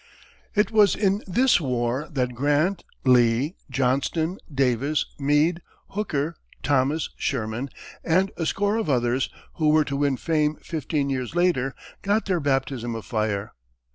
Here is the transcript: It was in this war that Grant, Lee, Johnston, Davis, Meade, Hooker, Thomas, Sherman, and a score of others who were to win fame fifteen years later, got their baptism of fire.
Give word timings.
It 0.55 0.71
was 0.71 0.95
in 0.95 1.21
this 1.27 1.61
war 1.61 2.09
that 2.11 2.33
Grant, 2.33 2.83
Lee, 3.05 3.55
Johnston, 3.69 4.39
Davis, 4.51 5.05
Meade, 5.19 5.61
Hooker, 5.89 6.37
Thomas, 6.63 7.11
Sherman, 7.17 7.69
and 8.03 8.31
a 8.35 8.47
score 8.47 8.77
of 8.77 8.89
others 8.89 9.29
who 9.57 9.69
were 9.69 9.85
to 9.85 9.97
win 9.97 10.17
fame 10.17 10.55
fifteen 10.63 11.11
years 11.11 11.35
later, 11.35 11.75
got 12.01 12.25
their 12.25 12.39
baptism 12.39 12.95
of 12.95 13.05
fire. 13.05 13.53